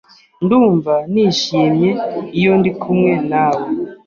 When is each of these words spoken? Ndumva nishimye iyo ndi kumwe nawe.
Ndumva 0.43 0.93
nishimye 1.11 1.89
iyo 2.39 2.53
ndi 2.59 2.71
kumwe 2.81 3.11
nawe. 3.29 3.65